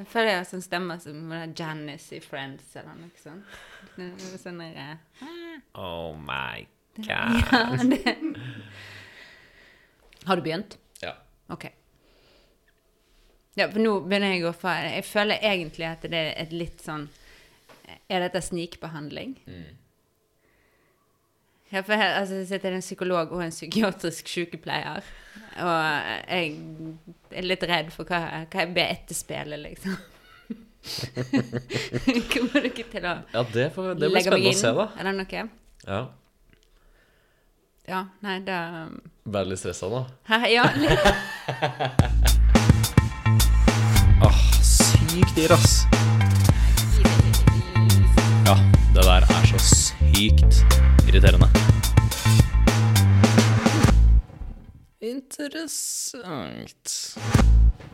[0.00, 3.58] Jeg føler jeg har sånn stemme som Janice i Friends eller noe sånt.
[4.40, 6.64] Sånn der, eh, Oh my
[6.96, 7.04] god.
[7.10, 8.14] ja, det.
[10.24, 10.78] Har du begynt?
[11.02, 11.12] Ja.
[11.52, 11.68] Ok.
[13.58, 16.80] Ja, for nå begynner jeg å få Jeg føler egentlig at det er et litt
[16.84, 17.08] sånn
[18.08, 19.34] Er dette snikbehandling?
[21.70, 25.04] Ja, for her altså, sitter en psykolog og en psykiatrisk sykepleier.
[25.60, 25.74] Og
[26.26, 26.56] jeg
[27.30, 29.94] er litt redd for hva, hva jeg ber etterspille, liksom.
[32.32, 34.86] Kommer dere til å Ja, det, får, det blir spennende å se, da.
[34.96, 35.44] Er det noe?
[35.84, 36.00] Ja.
[37.90, 38.56] Ja, nei, det
[39.28, 40.02] Ble du litt stressa nå?
[40.30, 41.06] Hæ, Ja, litt.
[44.24, 45.84] Åh, sykt irr, ass.
[48.48, 48.58] Ja,
[48.96, 49.89] det der er så sykt
[50.20, 51.46] irriterende.
[55.00, 56.92] Interessant.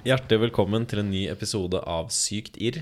[0.07, 2.80] Hjertelig velkommen til en ny episode av Sykt irr.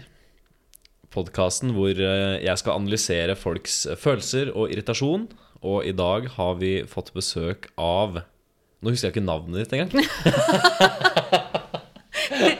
[1.12, 5.28] Podkasten hvor eh, jeg skal analysere folks følelser og irritasjon.
[5.60, 8.22] Og i dag har vi fått besøk av
[8.84, 9.92] Nå husker jeg ikke navnet ditt engang.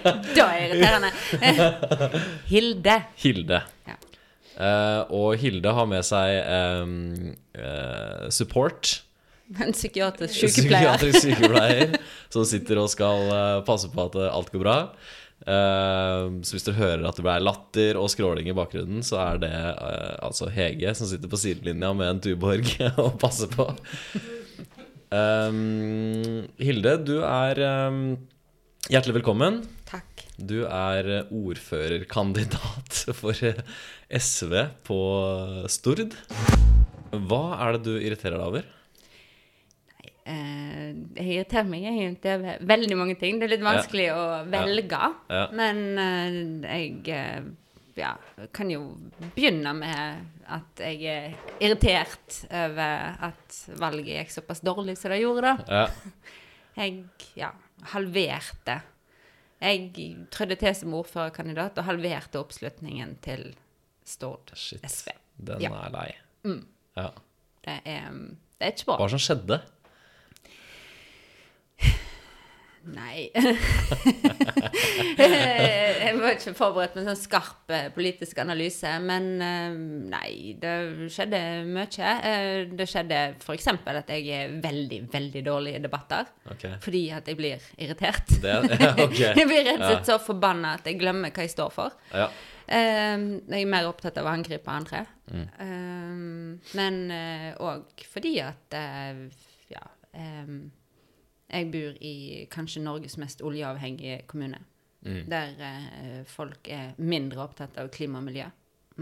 [0.05, 1.11] Da er det irriterende.
[2.53, 2.97] Hilde.
[3.21, 3.61] Hilde.
[3.89, 3.97] Ja.
[4.55, 6.37] Eh, og Hilde har med seg
[6.85, 6.95] um,
[7.59, 9.01] uh, support.
[9.61, 10.95] En psykiatrisk sykepleier.
[10.95, 11.99] Psykiatrisk sykepleier
[12.33, 14.79] som sitter og skal uh, passe på at alt går bra.
[15.45, 19.51] Så hvis dere hører at det blir latter og skråling i bakgrunnen, så er det
[20.25, 22.71] altså Hege som sitter på sidelinja med en Tuborg
[23.03, 23.67] og passer på.
[25.13, 27.61] Um, Hilde, du er
[27.91, 28.01] um,
[28.89, 29.61] hjertelig velkommen.
[30.37, 33.61] Du er eh, ordførerkandidat for eh,
[34.11, 34.55] SV
[34.87, 35.01] på
[35.71, 36.17] Stord.
[37.15, 38.71] Hva er det du irriterer deg over?
[40.25, 43.39] Eh, jeg irriterer meg egentlig over veldig mange ting.
[43.39, 45.03] Det er litt vanskelig å velge.
[45.31, 45.45] Ja.
[45.55, 47.51] Men eh, jeg eh,
[48.01, 48.15] ja,
[48.57, 48.89] kan jo
[49.37, 55.55] begynne med at jeg er irritert over at valget gikk såpass dårlig som det gjorde,
[55.55, 55.85] da.
[55.85, 55.87] Ja,
[56.75, 57.05] Jeg
[57.39, 57.53] ja,
[57.93, 58.81] halverte
[59.65, 63.55] Jeg trødde til som ordførerkandidat og halverte oppslutningen til
[64.05, 64.83] Stord shit.
[64.85, 65.09] SV.
[65.41, 65.71] Den Ja.
[65.73, 66.11] er lei.
[66.99, 67.07] Ja.
[67.65, 68.99] Det er, det er ikke bra.
[69.01, 69.61] Hva som skjedde?
[72.85, 73.31] Nei.
[75.19, 79.77] jeg var ikke forberedt med sånn skarp eh, politisk analyse, men eh,
[80.13, 80.75] nei, det
[81.15, 81.41] skjedde
[81.71, 82.11] mye.
[82.29, 83.71] Eh, Det skjedde f.eks.
[83.73, 86.29] at jeg er veldig, veldig dårlig i debatter.
[86.57, 86.77] Okay.
[86.85, 88.35] Fordi at jeg blir irritert.
[88.43, 89.33] Det, ja, okay.
[89.41, 91.97] Jeg blir rett og slett så forbanna at jeg glemmer hva jeg står for.
[92.13, 92.29] Ja.
[92.69, 95.03] Jeg er mer opptatt av å angripe andre.
[95.33, 96.61] Mm.
[96.77, 97.01] Men
[97.61, 98.77] òg fordi at
[99.73, 99.85] ja
[101.53, 102.15] Jeg bor i
[102.51, 104.61] kanskje Norges mest oljeavhengige kommune.
[105.05, 105.25] Mm.
[105.29, 108.47] Der eh, folk er mindre opptatt av klima og miljø.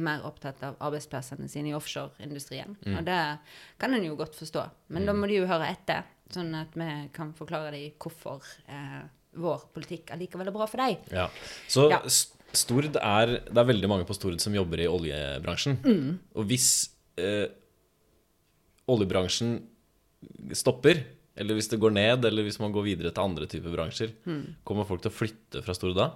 [0.02, 2.74] Mer opptatt av arbeidsplassene sine i offshoreindustrien.
[2.82, 2.96] Mm.
[2.98, 3.20] Og det
[3.78, 4.64] kan en jo godt forstå.
[4.96, 9.02] Men da må de jo høre etter, sånn at vi kan forklare dem hvorfor eh,
[9.38, 10.96] vår politikk allikevel er bra for dem.
[11.12, 11.28] ja.
[11.68, 12.02] Så Ja.
[12.52, 15.78] Stord er Det er veldig mange på Stord som jobber i oljebransjen.
[15.84, 16.18] Mm.
[16.36, 17.48] Og hvis eh,
[18.92, 19.54] oljebransjen
[20.52, 21.00] stopper,
[21.36, 24.54] eller hvis det går ned, eller hvis man går videre til andre typer bransjer, Mm.
[24.64, 26.10] kommer folk til å flytte fra Stord da?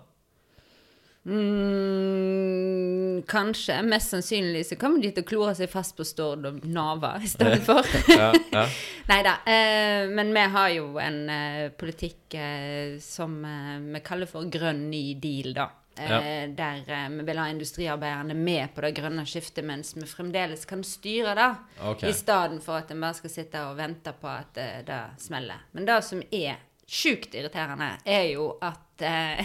[1.27, 3.81] Mm, kanskje.
[3.87, 7.29] Mest sannsynlig så kommer de til å klore seg fast på Stord og Nava i
[7.31, 7.87] stedet for.
[8.13, 8.67] Ja, ja.
[9.11, 9.37] Nei da.
[9.49, 14.87] Eh, men vi har jo en eh, politikk eh, som eh, vi kaller for grønn
[14.93, 15.69] ny deal, da.
[15.99, 16.47] Eh, Ja.
[16.47, 20.85] Der eh, vi vil ha industriarbeiderne med på det grønne skiftet, mens vi fremdeles kan
[20.85, 21.51] styre det.
[21.81, 22.11] Okay.
[22.11, 25.65] I stedet for at en bare skal sitte og vente på at eh, det smeller.
[25.73, 29.41] Men det som er sjukt irriterende, er jo at eh,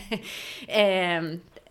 [0.81, 1.21] eh,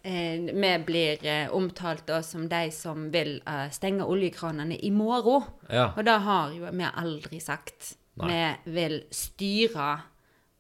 [0.03, 5.45] vi blir omtalt da som de som vil stenge oljekranene i morgen.
[5.69, 5.91] Ja.
[5.93, 7.99] Og det har jo vi aldri sagt.
[8.17, 8.57] Nei.
[8.65, 9.91] Vi vil styre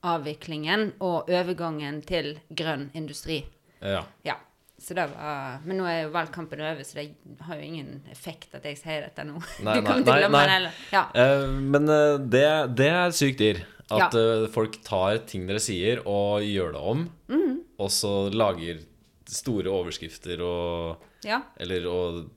[0.06, 3.42] avviklingen og overgangen til grønn industri.
[3.82, 4.04] Ja.
[4.26, 4.36] Ja.
[4.80, 7.10] Så det var, men nå er jo valgkampen over, så det
[7.44, 9.36] har jo ingen effekt at jeg sier dette nå.
[9.60, 10.60] Nei, du kommer nei, til å nei, glemme nei.
[10.64, 10.70] det.
[10.94, 11.02] Ja.
[11.12, 12.46] Uh, men uh, det,
[12.80, 13.60] det er sykt dyr.
[13.90, 14.22] At Ja.
[14.40, 17.04] uh, folk tar ting dere sier, og gjør det om.
[17.28, 17.58] Mm.
[17.80, 18.80] Og så lager
[19.30, 21.42] store overskrifter og ja.
[21.60, 22.30] Eller og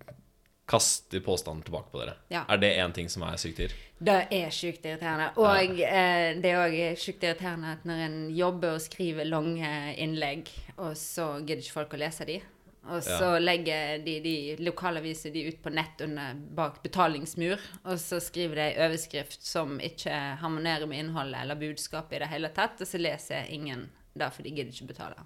[0.68, 2.18] kaster påstanden tilbake på dere.
[2.44, 3.74] Er det én ting som er sykt dyr?
[4.04, 5.30] Det er sjukt irriterende.
[5.40, 9.70] Og eh, det er òg sjukt irriterende at når en jobber og skriver lange
[10.02, 12.42] innlegg, og så gidder ikke folk å lese de,
[12.84, 18.20] og så legger de, de lokalaviser de ut på nett under, bak betalingsmur, og så
[18.24, 22.84] skriver de en overskrift som ikke harmonerer med innholdet eller budskapet i det hele tatt,
[22.84, 25.24] og så leser ingen det, for de gidder ikke betale.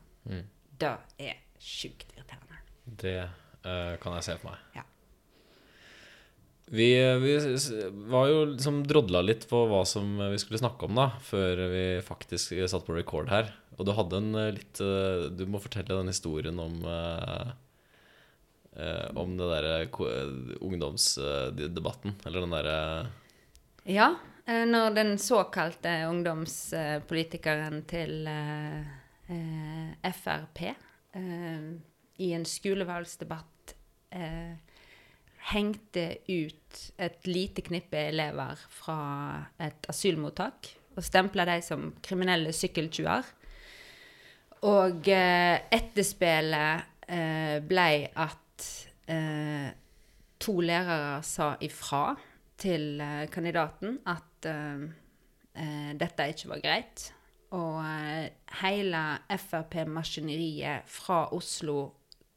[0.77, 2.62] Det er sjukt irriterende.
[2.85, 4.62] Det uh, kan jeg se for meg.
[4.77, 4.85] Ja.
[6.68, 6.90] Vi,
[7.24, 7.34] vi
[8.12, 11.86] var jo liksom drodla litt på hva som vi skulle snakke om, da, før vi
[12.04, 13.54] faktisk satt på record her.
[13.78, 17.54] Og du hadde en eh, litt eh, Du må fortelle den historien om eh,
[19.18, 19.78] Om det derre
[20.62, 22.80] ungdomsdebatten, eller den derre
[23.90, 24.12] Ja,
[24.46, 28.30] når den såkalte ungdomspolitikeren til
[30.19, 30.62] Frp
[32.22, 33.74] i en skolevalgsdebatt
[35.53, 38.99] hengte ut et lite knippe elever fra
[39.63, 43.25] et asylmottak og stempla dem som kriminelle sykkeltjuver.
[44.67, 48.69] Og eh, etterspillet eh, ble at
[49.13, 49.67] eh,
[50.41, 52.09] to lærere sa ifra
[52.57, 54.88] til eh, kandidaten at eh,
[55.53, 57.05] eh, dette ikke var greit.
[57.55, 58.33] Og eh,
[58.63, 61.77] hele Frp-maskineriet fra Oslo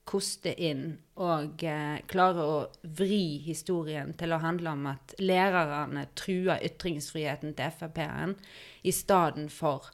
[0.08, 2.60] koster inn og eh, klare å
[2.98, 8.34] vri historien til å handle om at lærerne truer ytringsfriheten til Frp-en,
[8.82, 9.90] i stedet for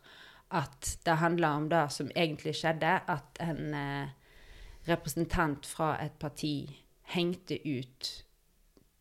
[0.57, 4.15] at det handler om det som egentlig skjedde, at en eh,
[4.87, 6.57] representant fra et parti
[7.13, 8.13] hengte ut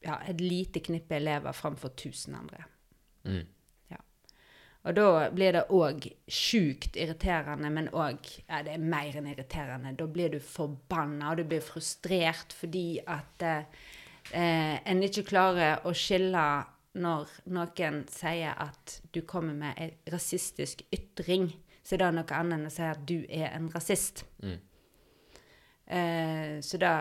[0.05, 2.65] ja, et lite knippe elever framfor tusen andre.
[3.25, 3.45] Mm.
[4.85, 9.95] Og da blir det òg sjukt irriterende, men òg ja, det er mer enn irriterende.
[9.97, 13.65] Da blir du forbanna, og du blir frustrert fordi at eh,
[14.29, 16.45] eh, en ikke klarer å skille
[16.95, 21.49] når noen sier at du kommer med en rasistisk ytring,
[21.83, 24.23] så er det noe annet enn å si at du er en rasist.
[24.45, 24.61] Mm.
[25.85, 26.93] Eh, så det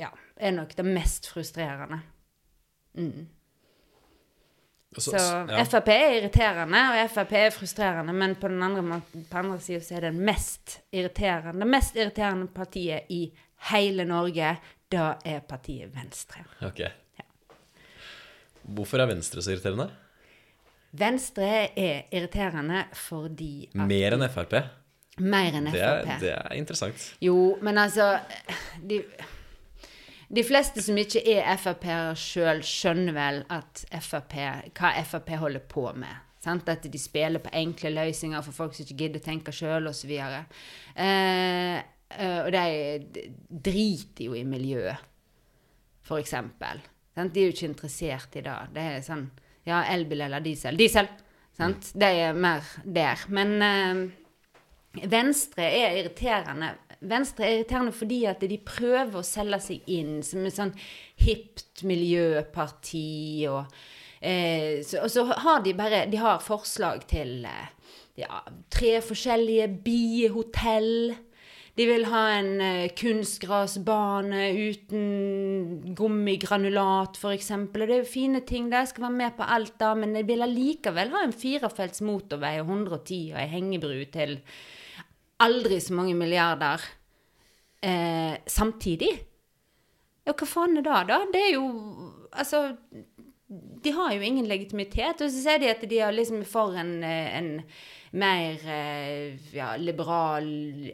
[0.00, 2.00] ja, er nok det mest frustrerende.
[2.96, 3.28] Mm.
[5.00, 5.62] Så ja.
[5.64, 9.00] Frp er irriterende, og Frp er frustrerende, men på den andre,
[9.30, 13.22] på andre siden så er det mest irriterende, det mest irriterende partiet i
[13.70, 14.56] hele Norge,
[14.92, 16.44] da er partiet Venstre.
[16.68, 16.82] Ok.
[18.62, 19.88] Hvorfor er Venstre så irriterende?
[20.92, 24.58] Venstre er irriterende fordi at Mer enn Frp?
[25.22, 26.20] Mer enn Det er, Frp.
[26.20, 27.06] det er interessant.
[27.24, 28.18] Jo, men altså
[28.88, 29.00] De,
[30.32, 33.40] de fleste som ikke er Frp-ere sjøl, skjønner vel
[34.00, 34.36] Frp,
[34.72, 36.28] hva Frp holder på med.
[36.42, 36.68] Sant?
[36.72, 40.10] At de spiller på enkle løsninger for folk som ikke gidder å tenke sjøl, osv.
[40.16, 43.26] Eh, eh, og de
[43.68, 45.08] driter jo i miljøet,
[46.12, 46.82] eksempel.
[47.16, 48.56] De er jo ikke interessert i det.
[48.74, 49.30] Det er sånn
[49.64, 50.76] Ja, elbil eller diesel.
[50.76, 51.06] Diesel!
[51.56, 51.92] Sant?
[51.94, 53.20] De er mer der.
[53.32, 54.00] Men eh,
[54.92, 56.74] Venstre er irriterende.
[57.08, 60.74] Venstre er irriterende fordi at de prøver å selge seg inn som et sånn
[61.24, 63.48] hipt miljøparti.
[63.50, 63.72] Og,
[64.20, 69.68] eh, så, og så har de bare De har forslag til eh, ja, tre forskjellige
[69.84, 71.14] biehotell.
[71.72, 77.50] De vil ha en eh, kunstgrasbane uten gummigranulat, f.eks.
[77.56, 78.68] Og det er jo fine ting.
[78.68, 82.58] Jeg skal være med på alt da, men de vil allikevel ha en firefelts motorvei
[82.60, 84.36] og 110 og ei hengebru til
[85.44, 86.82] aldri så mange milliarder
[87.82, 89.12] eh, samtidig.
[90.22, 91.22] Ja, hva faen er det, da?
[91.32, 91.64] Det er jo
[92.32, 92.76] Altså
[93.82, 95.20] De har jo ingen legitimitet.
[95.20, 97.50] Og så sier de at de er liksom for en, eh, en
[98.16, 100.46] mer eh, ja, liberal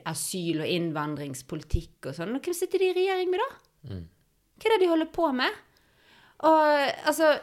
[0.08, 2.34] asyl- og innvandringspolitikk og sånn.
[2.34, 4.00] Og hvem sitter de i regjering med, da?
[4.58, 5.62] Hva er det de holder på med?
[6.48, 6.62] Og
[7.10, 7.36] altså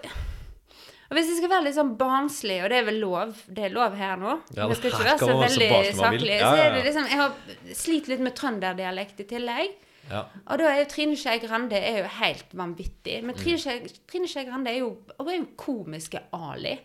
[1.05, 3.73] og Hvis jeg skal være litt sånn barnslig, og det er vel lov, det er
[3.75, 5.69] lov her nå Ja, Jeg skal ikke være så veldig
[5.99, 6.31] saklig.
[6.39, 9.75] Ja, Så er det liksom, jeg har slitt litt med trønderdialekt i tillegg.
[10.09, 10.23] Ja.
[10.45, 13.19] Og da er jo Trine Skei Grande er jo helt vanvittig.
[13.25, 16.75] Men Trine Skei Grande er jo, hun er jo komiske Ali.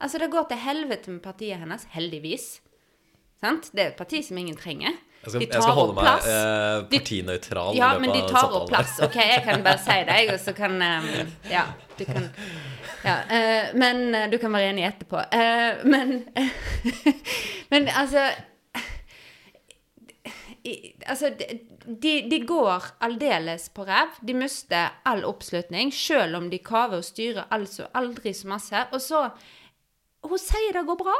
[0.00, 2.48] Altså, det går til helvete med partiet hennes, heldigvis.
[3.40, 3.70] Sant?
[3.72, 4.96] Det er et parti som ingen trenger.
[5.20, 8.94] Jeg skal, De jeg skal holde meg eh, partinøytral Ja, men de tar opp plass.
[9.04, 11.08] OK, jeg kan bare si det, og så kan um,
[11.54, 11.66] Ja,
[11.98, 12.30] du kan
[13.04, 13.16] Ja.
[13.24, 15.22] uh, men eh, du kan være enig etterpå.
[15.32, 16.24] Uh, men
[17.72, 18.28] Men altså
[20.64, 21.30] i, altså,
[21.86, 24.18] de, de går aldeles på ræv.
[24.26, 28.86] De mister all oppslutning, selv om de kaver og styrer altså aldri så masse.
[28.92, 29.28] Og så
[30.22, 31.16] Hun sier det går bra.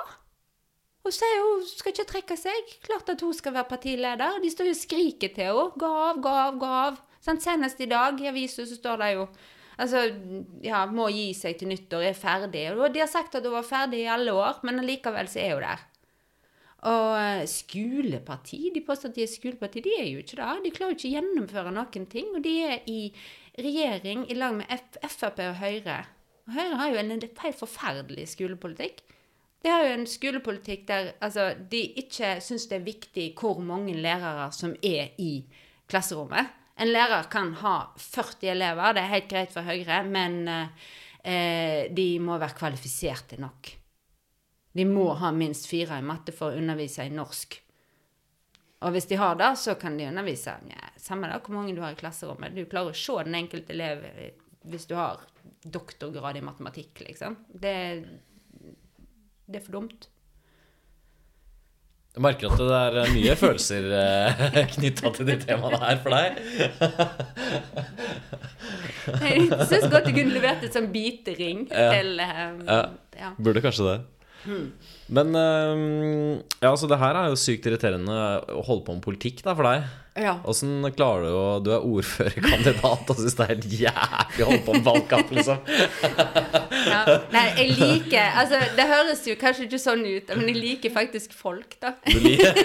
[1.04, 2.74] Hun sier hun skal ikke trekke seg.
[2.84, 4.42] Klart at hun skal være partileder.
[4.42, 5.70] De står jo og skriker til henne.
[5.80, 7.00] Gå av, gå av, gå av.
[7.24, 9.24] Sånn, senest i dag i avisa så står det jo
[9.80, 10.02] Altså,
[10.64, 12.66] ja, må gi seg til nyttår, er ferdig.
[12.76, 15.54] Og de har sagt at hun var ferdig i alle år, men allikevel så er
[15.56, 15.86] hun der.
[16.90, 20.52] Og eh, skoleparti, de påstår at de er skoleparti, de er jo ikke det.
[20.64, 22.30] De klarer jo ikke å gjennomføre noen ting.
[22.36, 23.00] Og de er i
[23.60, 25.98] regjering i lag med F Frp og Høyre.
[26.48, 29.02] Og Høyre har jo en helt forferdelig skolepolitikk.
[29.60, 33.92] De har jo en skolepolitikk der altså, de ikke syns det er viktig hvor mange
[33.92, 35.44] lærere som er i
[35.90, 36.59] klasserommet.
[36.80, 42.06] En lærer kan ha 40 elever, det er helt greit for Høyre, men eh, de
[42.24, 43.74] må være kvalifiserte nok.
[44.72, 47.58] De må ha minst fire i matte for å undervise i norsk.
[48.80, 50.54] Og hvis de har det, så kan de undervise.
[50.70, 52.54] Ja, samme da hvor mange du har i klasserommet.
[52.56, 54.38] Du klarer å se den enkelte elev eh,
[54.70, 55.20] hvis du har
[55.60, 57.36] doktorgrad i matematikk, liksom.
[57.52, 57.74] Det,
[59.44, 60.08] det er for dumt.
[62.10, 66.40] Jeg merker at det er mye følelser eh, knytta til de temaene her for deg.
[69.20, 71.86] Jeg syns godt du kunne levert et sånn bitering Ja.
[71.94, 72.80] til um, Ja.
[73.18, 73.30] ja.
[73.38, 73.98] Burde kanskje det.
[75.12, 78.14] Men um, ja, altså det her er jo sykt irriterende
[78.54, 79.86] å holde på med politikk da for deg.
[80.20, 80.34] Ja.
[80.48, 84.64] Åssen klarer du å Du er ordførerkandidat og syns det er helt jævlig å holde
[84.66, 85.58] på med valgkamp, liksom.
[86.80, 87.00] Ja.
[87.34, 91.28] Nei, jeg liker Altså, det høres jo kanskje ikke sånn ut, men jeg liker faktisk
[91.36, 91.88] folk, da.
[92.08, 92.52] Du liker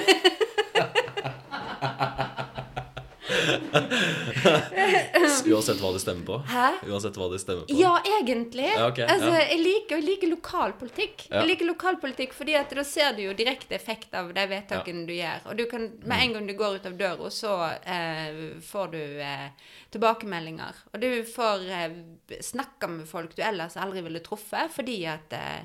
[5.46, 6.38] Uansett hva de stemmer på?
[6.50, 6.67] Hæ?
[6.89, 7.77] Uansett hva de stemmer på?
[7.79, 8.67] Ja, egentlig.
[8.70, 9.46] Ja, okay, altså, ja.
[9.50, 11.25] jeg, liker, jeg liker lokalpolitikk.
[11.29, 11.41] Ja.
[11.41, 15.13] Jeg liker lokalpolitikk fordi at da ser du jo direkte effekt av de vedtakene du
[15.15, 15.50] gjør.
[15.50, 18.32] Og du kan, med en gang du går ut av døra, så eh,
[18.65, 19.50] får du eh,
[19.96, 20.74] tilbakemeldinger.
[20.94, 22.00] Og du får eh,
[22.46, 25.62] snakke med folk du ellers aldri ville truffet, fordi at eh,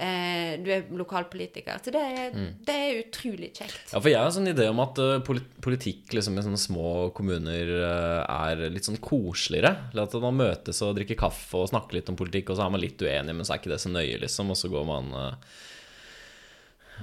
[0.00, 1.78] eh, du er lokalpolitiker.
[1.84, 2.48] Så det, er- Mm.
[2.64, 3.92] det er utrolig kjekt.
[3.92, 5.18] Ja, for jeg har en sånn idé om at eh,
[5.60, 9.74] politikk liksom, i sånne små kommuner eh, er litt sånn koseligere.
[9.94, 12.80] At man møtes og drikker kaffe og snakker litt om politikk, og så er man
[12.80, 14.50] litt uenig, men så er ikke det så nøye, liksom.
[14.50, 15.34] Og så går man eh,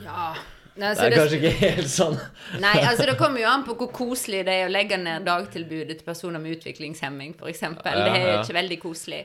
[0.06, 0.34] Ja.
[0.78, 2.18] Det Altså, er det, kanskje ikke helt sånn
[2.62, 5.96] Nei, altså det kommer jo an på hvor koselig det er å legge ned dagtilbudet
[5.98, 7.64] til personer med utviklingshemming, f.eks.
[7.66, 9.24] Ja, det er jo ikke veldig koselig.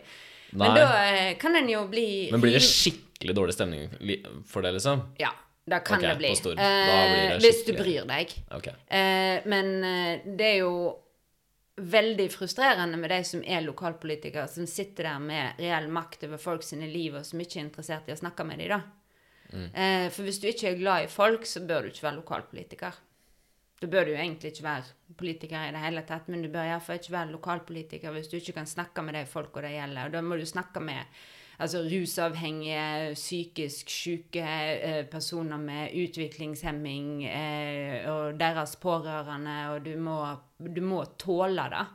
[0.57, 0.65] Nei.
[0.65, 0.87] Men da
[1.41, 3.87] kan en jo bli Men blir det skikkelig dårlig stemning
[4.49, 5.05] for det, liksom?
[5.23, 5.31] Ja,
[5.65, 6.33] da kan okay, det bli.
[6.37, 6.57] Stor, Stord.
[6.57, 8.35] Det Eh, hvis du bryr deg.
[8.51, 8.75] Okay.
[8.87, 10.75] Eh, men eh, det er jo
[11.77, 16.67] veldig frustrerende med de som er lokalpolitikere, som sitter der med reell makt over folk
[16.67, 18.83] sine liv, og som ikke er interessert i å snakke med dem, da.
[19.53, 19.69] Mm.
[19.71, 23.01] Eh, for hvis du ikke er glad i folk, så bør du ikke være lokalpolitiker.
[23.83, 26.69] Da bør du jo egentlig ikke være politiker i det hele tatt, men du bør
[26.71, 30.07] iallfall ikke være lokalpolitiker hvis du ikke kan snakke med de folka det gjelder.
[30.07, 31.25] Og da må du snakke med
[31.63, 34.43] altså, rusavhengige, psykisk syke,
[34.83, 40.19] eh, personer med utviklingshemming eh, og deres pårørende, og du må,
[40.77, 41.87] du må tåle det.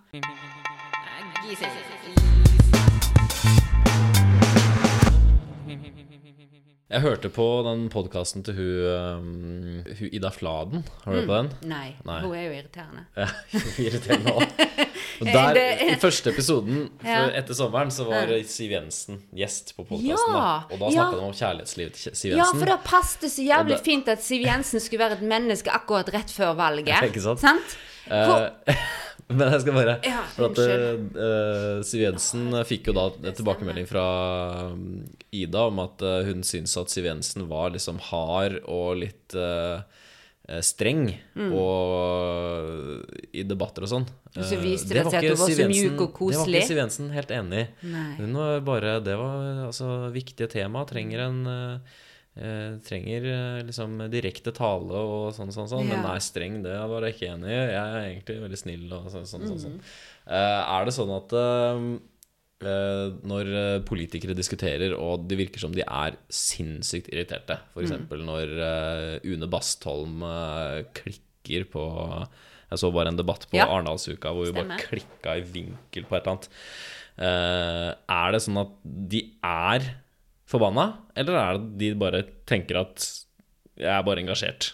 [6.89, 8.67] Jeg hørte på den podkasten til hun,
[9.19, 10.85] um, hun Ida Fladen.
[11.03, 11.51] Har du hørt på den?
[11.69, 12.21] Nei, Nei.
[12.23, 13.05] hun er jo irriterende.
[13.17, 13.27] Ja,
[13.85, 14.85] irriterende òg.
[15.25, 15.57] Der,
[15.87, 17.23] I første episoden Ja.
[17.39, 20.35] etter sommeren så var Siv Jensen gjest på podkasten.
[20.37, 22.43] Ja, Og da snakka de om kjærlighetslivet til Siv Jensen.
[22.43, 25.73] Ja, for det passet så jævlig det- fint at Siv Jensen skulle være et menneske
[25.73, 27.01] akkurat rett før valget.
[27.09, 27.41] Ikke sant?
[27.41, 27.77] Sant?
[28.07, 28.77] Eh,
[29.35, 33.87] men jeg skal bare Ja, For at uh, Siv Jensen fikk jo da en tilbakemelding
[33.89, 34.05] fra
[34.71, 35.01] um,
[35.35, 39.81] Ida om at eh, hun syntes at Siv Jensen var liksom hard og litt eh,
[39.81, 40.05] eh,
[40.63, 41.51] streng Mm.
[41.53, 44.05] og i debatter og sånn.
[44.33, 46.77] Så Eh, viste det seg at du var så mjuk og Det var ikke Siv
[46.77, 47.93] Jensen helt enig i.
[48.17, 50.85] Hun var bare Det var altså viktige tema.
[50.85, 51.79] Trenger en eh,
[52.37, 55.87] eh, trenger eh, liksom direkte tale og sånn, sånn, sånn.
[55.87, 57.61] Men nei, streng, det var jeg ikke enig i.
[57.73, 59.57] Jeg er egentlig veldig snill og sånn, sånn, sånn.
[59.57, 59.65] Mm.
[59.65, 59.79] sånn.
[60.27, 61.99] Eh, er det sånn at eh, eh,
[62.61, 67.83] når eh, politikere diskuterer, og det virker som de er sinnssykt irriterte, f.eks.
[67.85, 71.83] eksempel når eh, Une Bastholm eh, klikker på
[72.71, 73.67] Jeg så bare en debatt på Ja.
[73.69, 74.87] Arendalsuka hvor hun bare Stemmer.
[74.89, 76.49] klikka i vinkel på et eller annet.
[77.17, 78.73] Eh, er det sånn at
[79.13, 79.85] de er
[80.47, 83.05] forbanna, eller er det de bare tenker at
[83.77, 84.71] jeg er bare engasjert?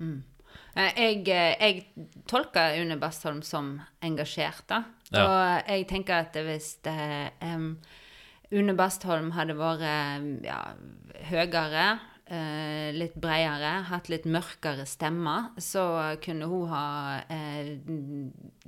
[0.00, 1.84] Eh, Jeg, eh, jeg
[2.30, 4.82] tolker Une Bastholm som engasjert, da.
[5.10, 5.24] Ja.
[5.24, 7.74] Og jeg tenker at hvis det, um,
[8.54, 9.82] Une Bastholm hadde vært
[10.46, 10.60] ja,
[11.30, 11.86] høyere,
[12.30, 15.84] uh, litt bredere, hatt litt mørkere stemme, så
[16.22, 16.86] kunne hun ha
[17.26, 17.74] uh,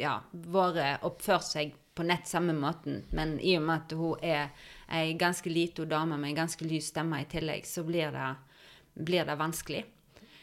[0.00, 3.02] ja, vært oppført seg på nett samme måten.
[3.12, 6.90] Men i og med at hun er ei ganske lita dame med en ganske lys
[6.92, 8.30] stemme i tillegg, så blir det,
[8.98, 9.84] blir det vanskelig.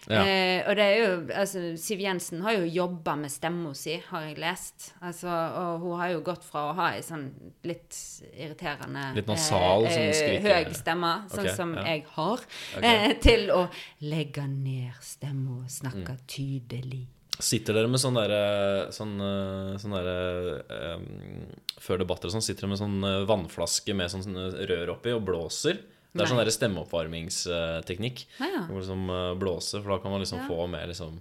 [0.10, 0.24] Ja.
[0.26, 4.24] Eh, og det er jo, altså, Siv Jensen har jo jobba med stemma si, har
[4.26, 4.88] jeg lest.
[5.06, 7.28] Altså, og hun har jo gått fra å ha ei sånn
[7.70, 7.94] litt
[8.34, 11.84] irriterende Litt nasal, sånn skrike- høy stemme, sånn okay, som ja.
[11.92, 12.40] jeg har,
[12.82, 13.62] eh, til å
[14.02, 16.26] legge ned stemma og snakke Mm.
[16.28, 17.06] tydelig.
[17.40, 21.46] Sitter dere med sånn derre sånn, eh, sånn der, um,
[21.80, 25.14] Før debatter og sånn, sitter dere med sånn eh, vannflaske med sånn sånn rør oppi
[25.16, 25.78] og blåser?
[26.10, 28.18] Det er sånn der stemmeoppvarmingsteknikk.
[28.42, 28.62] Ah, ja.
[28.68, 30.46] Hvor liksom blåser blåse, for da kan man liksom Ja.
[30.50, 31.14] få mer liksom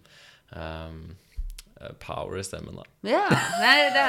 [0.57, 0.93] eh,
[2.01, 2.83] power i stemmen, da.
[3.07, 3.29] Ja.
[3.61, 4.07] Nei, det,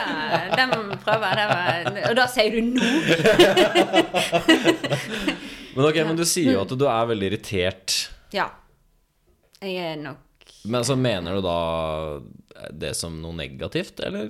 [0.72, 1.38] må vi det var,
[2.10, 2.82] Og da sier du nå!
[5.76, 7.94] Men ok, men du sier jo at du er veldig irritert.
[8.36, 8.48] Ja.
[9.62, 10.20] Jeg er nok
[10.72, 11.60] Men så mener du da
[12.76, 14.30] det som noe negativt, eller?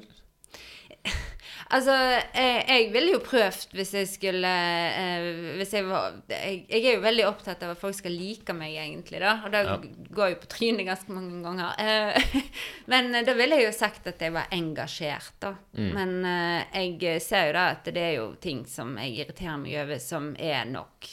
[1.69, 1.93] Altså,
[2.33, 5.27] jeg, jeg ville jo prøvd hvis jeg skulle eh,
[5.59, 8.73] Hvis jeg var jeg, jeg er jo veldig opptatt av at folk skal like meg,
[8.81, 9.35] egentlig, da.
[9.45, 9.75] Og det Ja.
[10.17, 11.77] går jo på trynet ganske mange ganger.
[11.77, 12.41] Eh,
[12.91, 15.53] men da ville jeg jo sagt at jeg var engasjert, da.
[15.77, 19.77] Men eh, jeg ser jo da at det er jo ting som jeg irriterer meg
[19.83, 21.05] over, som er nok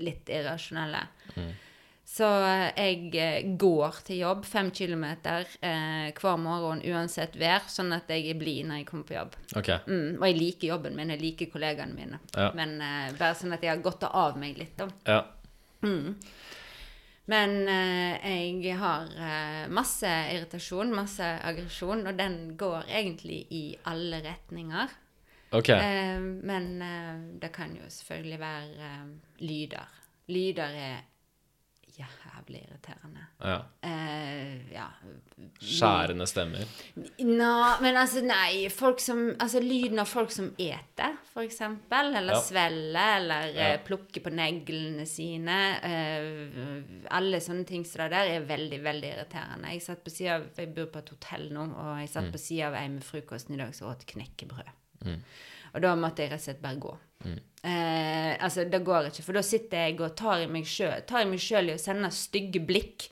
[0.00, 1.06] litt irrasjonelle.
[2.10, 2.26] Så
[2.74, 8.32] jeg eh, går til jobb fem kilometer eh, hver morgen uansett vær, sånn at jeg
[8.32, 9.36] er blid når jeg kommer på jobb.
[9.60, 9.78] Okay.
[9.86, 12.18] Mm, og jeg liker jobben min, jeg liker kollegaene mine.
[12.34, 12.48] Ja.
[12.58, 14.88] Men eh, bare sånn at jeg har gått av meg litt, da.
[15.06, 15.20] Ja.
[17.30, 24.18] Men eh, jeg har eh, masse irritasjon, masse aggresjon, og den går egentlig i alle
[24.24, 24.96] retninger.
[25.54, 25.78] Okay.
[25.78, 26.82] Eh, men
[27.42, 28.90] det kan jo selvfølgelig være
[29.46, 29.96] lyder.
[30.30, 30.98] Lyder er
[32.00, 33.24] jævlig irriterende.
[33.40, 33.58] Ja.
[33.82, 34.86] Eh, ja.
[35.60, 36.64] Skjærende stemmer.
[36.96, 37.50] Nå,
[37.82, 38.68] men altså, nei.
[38.72, 42.14] Folk som Altså lyden av folk som eter, for eksempel.
[42.16, 42.40] Eller Ja.
[42.40, 43.68] svelger, eller Ja.
[43.74, 45.58] eh, plukker på neglene sine.
[45.82, 49.68] Eh, alle sånne ting som det der er veldig, veldig irriterende.
[49.72, 52.12] Jeg satt på siden av Jeg bor på et hotell nå, og jeg Mm.
[52.12, 54.68] satt på sida av ei med frokosten i dag som åt knekkebrød.
[55.70, 56.96] Og da måtte jeg rett og slett bare gå.
[57.20, 61.26] Eh, altså, det går ikke, for da sitter jeg og tar i meg sjøl tar
[61.26, 63.10] i meg sjøl i å sende stygge blikk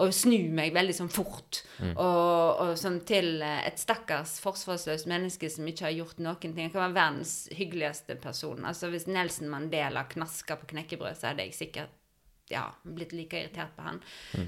[0.00, 1.60] og snu meg veldig sånn fort.
[1.92, 6.64] Og, og sånn til eh, et stakkars forsvarsløst menneske som ikke har gjort noen ting.
[6.64, 8.64] Jeg kan være verdens hyggeligste person.
[8.64, 11.99] Altså Hvis Nelson Mandela knasker på knekkebrød, så hadde jeg sikkert
[12.50, 14.00] ja, blitt like irritert på han.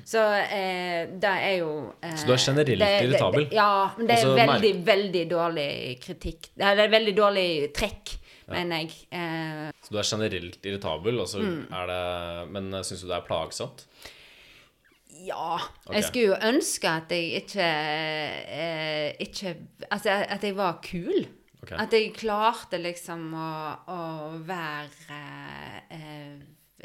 [0.05, 1.71] Så eh, det er jo
[2.03, 3.45] eh, Så du er generelt det- irritabel?
[3.49, 5.69] Det, ja, men det er veldig, veldig dårlig
[6.03, 6.51] kritikk.
[6.59, 7.47] Det er veldig dårlig
[7.79, 8.17] trekk,
[8.49, 8.91] mener jeg.
[9.13, 11.67] Eh, Så du er generelt irritabel, og så Mm.
[11.73, 13.87] er det Men syns du det er plagsomt?
[15.25, 15.59] ja.
[15.87, 15.95] Okay.
[15.95, 17.67] Jeg skulle jo ønske at jeg ikke,
[18.49, 19.57] eh, ikke
[19.91, 21.27] Altså at jeg var kul.
[21.63, 21.77] Okay.
[21.79, 25.21] At jeg klarte liksom å, å være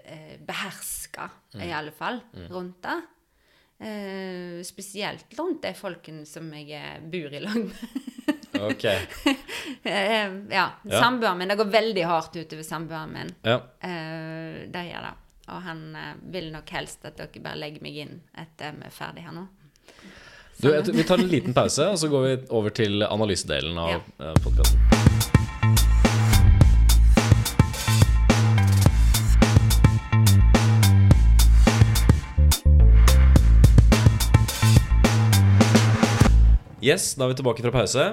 [0.08, 1.62] eh, eh, beherska, Mm.
[1.70, 3.02] i alle fall, rundt det.
[3.80, 7.76] Eh, spesielt rundt de folkene som jeg eh, bor i lag med.
[8.72, 8.86] Ok.
[9.84, 10.72] Eh, ja.
[10.84, 11.00] Ja.
[11.02, 11.48] Samboeren min.
[11.48, 13.30] Det går veldig hardt utover samboeren min.
[13.43, 13.56] Ja.
[13.80, 15.13] Eh, det gjør det.
[15.48, 18.96] Og han eh, vil nok helst at dere bare legger meg inn etter vi er
[18.96, 19.46] ferdig her nå.
[20.58, 24.34] Du, vi tar en liten pause, og så går vi over til analysedelen av ja.
[24.41, 25.37] podkasten.
[36.88, 38.04] Yes, da er vi tilbake fra pause.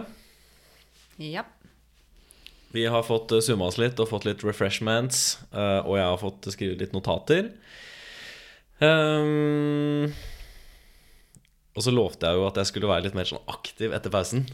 [1.22, 1.44] Ja.
[2.74, 6.18] Vi har fått uh, summa oss litt og fått litt refreshments, eh, og jeg har
[6.18, 7.52] fått skrive litt notater.
[8.82, 10.10] Um,
[11.74, 14.48] og så lovte jeg jo at jeg skulle være litt mer sånn aktiv etter pausen.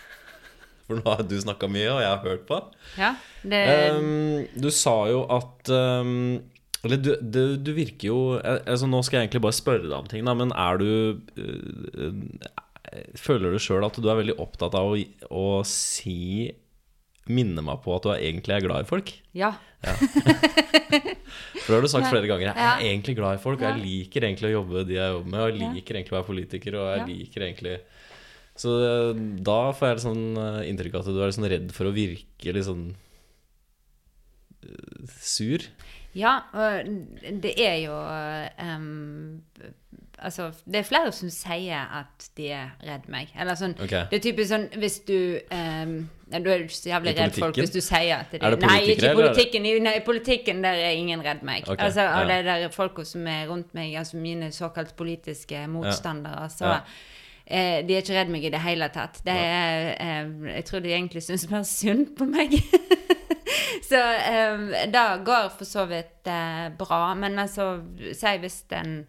[0.88, 2.62] For nå har du snakka mye, og jeg har hørt på.
[2.98, 3.14] ja.
[3.40, 3.60] Det,
[3.96, 6.42] um, du sa jo at um,
[6.84, 9.94] Eller du, du, du virker jo eh, altså Nå skal jeg egentlig bare spørre deg
[9.96, 10.90] om ting, da, men er du
[11.40, 12.50] eh, eh,
[13.20, 14.96] Føler du sjøl at du er veldig opptatt av å,
[15.30, 16.50] å si
[17.30, 19.12] Minne meg på at du er egentlig er glad i folk?
[19.38, 19.52] ja.
[19.80, 22.48] For det har du sagt flere ganger.
[22.50, 22.72] Jeg Ja.
[22.74, 25.40] er egentlig glad i folk, og jeg liker egentlig å jobbe de jeg jobber med,
[25.40, 25.72] og jeg Ja.
[25.76, 27.06] liker egentlig å være politiker, og jeg Ja.
[27.14, 27.80] liker egentlig
[28.56, 31.84] Så eh, da får jeg sånn eh, inntrykk av at du er sånn redd for
[31.86, 32.94] å virke litt sånn
[34.66, 35.64] eh, sur.
[36.12, 36.90] Ja, og
[37.40, 37.94] det er jo
[38.58, 39.40] ehm,
[40.22, 43.30] Altså, det er flere som sier at de er redd meg.
[43.40, 44.06] Eller sånn okay.
[44.10, 45.16] Det er typisk sånn hvis du
[45.50, 45.94] um,
[46.30, 48.56] ja, Du er jo ikke så jævlig redd folk hvis du sier at de Er
[48.56, 49.66] det Nei, ikke eller politikken.
[49.66, 51.64] I, nei, politikken der er ingen redd meg.
[51.64, 51.86] Okay.
[51.86, 52.26] altså, ja.
[52.28, 56.80] det der folka som er rundt meg, altså mine såkalt politiske motstandere, så Ja.
[57.46, 59.22] eh, De er ikke redd meg i det hele tatt.
[59.24, 62.54] Det er, eh, jeg tror de egentlig syns mer synd på meg.
[63.90, 64.60] Så eh,
[64.92, 67.14] det går for så vidt eh, bra.
[67.18, 67.80] Men altså,
[68.14, 69.00] si hvis en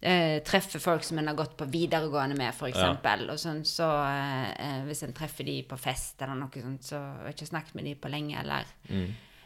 [0.00, 3.88] eh, treffer folk som en har gått på videregående med, f.eks., eksempel og sånn, så
[4.06, 7.50] eh, eh, Hvis en treffer de på fest eller noe sånt, så har jeg ikke
[7.52, 8.68] snakket med de på lenge, eller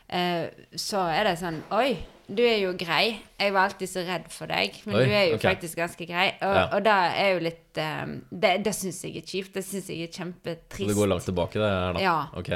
[0.08, 1.94] eh, Så er det sånn Oi,
[2.32, 3.18] du er jo grei.
[3.36, 5.50] Jeg var alltid så redd for deg, men Oi, du er jo okay.
[5.50, 6.28] faktisk ganske grei.
[6.40, 6.66] Og, Ja.
[6.76, 9.54] og det er jo litt eh, Det, det syns jeg er kjipt.
[9.56, 10.88] Det syns jeg er Så kjempetrist.
[10.88, 12.04] det går langt tilbake, det her, da?
[12.04, 12.18] Ja.
[12.38, 12.52] Ok.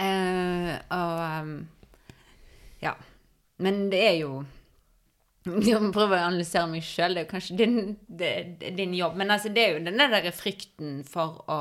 [0.00, 1.68] Eh, og um,
[2.80, 2.94] ja.
[3.60, 4.30] men det er jo
[5.70, 7.14] Jeg må prøve å analysere meg sjøl.
[7.14, 9.18] Det er jo kanskje din, det, det din jobb.
[9.20, 11.60] Men altså, det er jo den der frykten for å,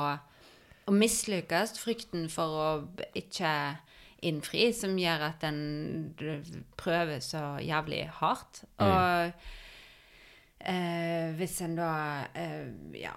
[0.89, 2.69] å mislykkes, frykten for å
[3.17, 3.53] ikke
[4.27, 5.61] innfri, som gjør at en
[6.79, 8.63] prøver så jævlig hardt.
[8.83, 9.31] Og
[10.59, 11.93] eh, hvis en da
[12.35, 12.67] eh,
[12.99, 13.15] Ja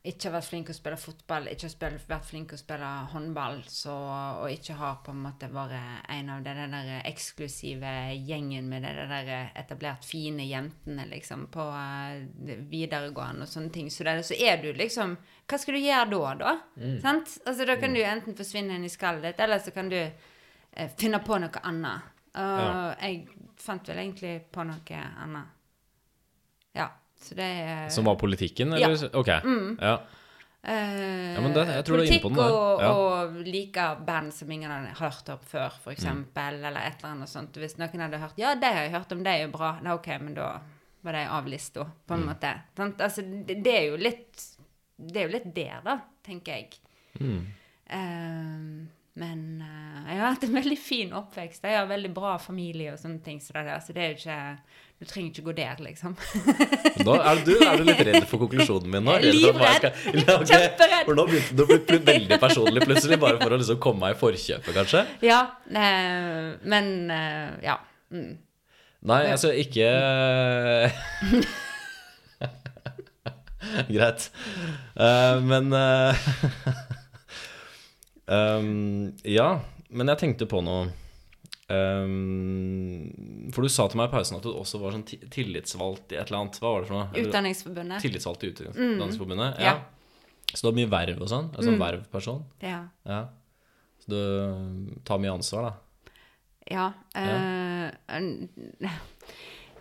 [0.00, 2.90] ikke har vært flink til å spille fotball, ikke har vært flink til å spille
[3.12, 3.96] håndball, så,
[4.40, 8.94] og ikke har på en måte vært en av den der eksklusive gjengen med de
[9.10, 12.16] der etablert fine jentene liksom, på uh,
[12.70, 15.18] videregående og sånne ting, så, det, så, er du liksom
[15.50, 16.54] Hva skal du gjøre da, da?
[16.80, 16.96] Mm.
[17.04, 17.36] Sant?
[17.44, 17.98] Altså, da kan mm.
[17.98, 21.64] du enten forsvinne inn i skallet ditt, eller så kan du uh, finne på noe
[21.68, 22.16] annet.
[22.40, 22.72] Og ja.
[23.04, 25.56] jeg fant vel egentlig på noe annet.
[26.78, 26.88] Ja.
[27.20, 28.96] Så det er Som var politikken, eller?
[28.96, 29.10] Ja.
[29.20, 29.30] Ok.
[29.44, 29.76] Mm.
[29.80, 29.98] Ja.
[30.62, 32.88] Eh, ja, men det, jeg tror du er inne på den Politikk ja.
[32.92, 36.26] og like band som ingen har hørt om før, f.eks., mm.
[36.36, 37.56] eller et eller annet sånt.
[37.56, 39.96] Hvis noen hadde hørt 'Ja, det har jeg hørt om, det er jo bra', da,
[39.96, 40.50] ok, men da
[41.00, 42.28] var det av lista, på en mm.
[42.28, 42.52] måte.
[42.76, 44.46] Altså, det, det, er jo litt
[45.00, 46.76] Det er jo litt der, da, tenker jeg.
[47.20, 47.40] Mm.
[47.90, 48.84] Uh,
[49.20, 51.64] men uh, jeg har hatt en veldig fin oppvekst.
[51.64, 53.40] Jeg har veldig bra familie og sånne ting.
[53.40, 54.42] Så det, altså, det er jo ikke
[55.00, 56.12] Du trenger ikke gå der, liksom.
[57.06, 59.14] nå er du, er du litt redd for konklusjonen min nå?
[59.24, 59.86] Livredd!
[60.04, 61.06] Kjemperedd!
[61.06, 64.18] For nå begynte du å bli veldig personlig plutselig, bare for å liksom komme meg
[64.18, 65.00] i forkjøpet, kanskje?
[65.24, 65.40] Ja.
[65.72, 67.80] Uh, men uh, ja.
[68.12, 68.36] Mm.
[69.08, 69.88] Nei, altså ikke
[73.88, 74.28] Greit.
[75.48, 75.72] men
[78.30, 79.56] Um, ja,
[79.90, 80.92] men jeg tenkte på noe
[81.70, 86.18] um, For du sa til meg i pausen at du også var sånn tillitsvalgt i
[86.20, 86.60] et eller annet.
[86.62, 87.24] Hva var det for noe?
[87.24, 88.02] Utdanningsforbundet.
[88.04, 89.58] Tillitsvalgt i Utdanningsforbundet?
[89.58, 89.64] Mm.
[89.64, 89.76] Ja.
[89.76, 90.50] ja.
[90.52, 91.52] Så du har mye verv og sånn?
[91.54, 91.78] Altså mm.
[91.84, 92.42] vervperson?
[92.64, 92.80] Ja.
[93.06, 93.22] ja.
[94.02, 94.20] Så du
[95.06, 95.72] tar mye ansvar, da?
[96.70, 96.86] Ja.
[97.16, 97.90] Uh,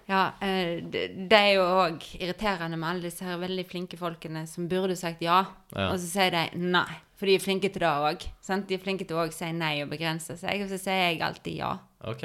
[0.10, 4.70] ja, uh, det er jo òg irriterende med alle disse her veldig flinke folkene som
[4.70, 5.44] burde sagt ja,
[5.76, 5.92] ja.
[5.92, 6.90] og så sier de nei.
[7.20, 8.24] For de er flinke til det òg.
[8.48, 10.64] De er flinke til å si nei og begrense seg.
[10.64, 11.74] Og så sier jeg alltid ja.
[12.08, 12.24] Ok.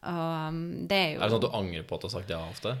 [0.00, 2.14] Og um, det er jo Er det sånn at du angrer på at du har
[2.14, 2.72] sagt ja ofte?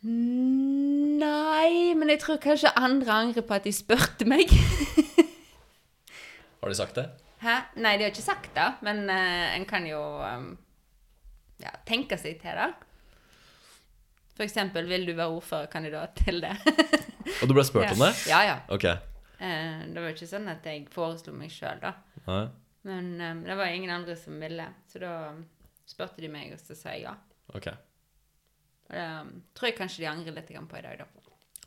[0.00, 4.48] Nei, men jeg tror kanskje andre angrer på at de spurte meg.
[6.62, 7.10] har de sagt det?
[7.44, 7.58] Hæ?
[7.76, 8.70] Nei, de har ikke sagt det.
[8.86, 10.54] Men uh, en kan jo um,
[11.60, 12.70] ja, tenke seg til det.
[14.40, 16.56] For eksempel, vil du være ordførerkandidat til det?
[17.42, 17.92] og du ble spurt ja.
[17.92, 18.12] om det?
[18.32, 18.58] Ja, ja.
[18.72, 18.88] Ok.
[19.40, 21.94] Eh, det var ikke sånn at jeg foreslo meg sjøl, da.
[22.26, 22.42] Nei.
[22.88, 25.14] Men um, det var ingen andre som ville, så da
[25.88, 27.14] spurte de meg, og så sa jeg ja.
[27.52, 27.68] Ok.
[28.90, 31.08] Og det um, tror jeg kanskje de angrer litt på i dag, da.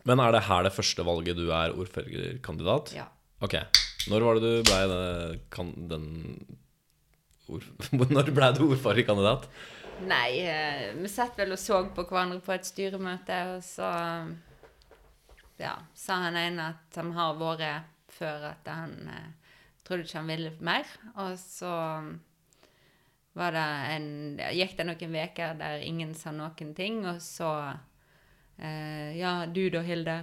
[0.09, 2.93] Men er det her det første valget du er ordførerkandidat?
[2.97, 3.07] Ja.
[3.45, 3.55] Ok.
[4.11, 6.07] Når var det du blei den, den
[8.15, 9.47] Når blei du ordførerkandidat?
[10.09, 13.89] Nei, eh, vi satt vel og så på hverandre på et styremøte, og så
[15.63, 19.55] ja, sa han ene at han har vært før at han eh,
[19.87, 20.89] trodde ikke han ville mer.
[21.15, 21.73] Og så
[23.33, 24.07] var det en,
[24.53, 27.51] gikk det noen uker der ingen sa noen ting, og så
[28.59, 30.17] eh, Ja, du da, Hilde?